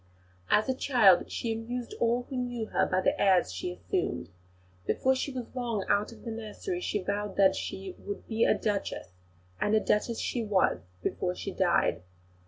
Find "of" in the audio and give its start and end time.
6.11-6.23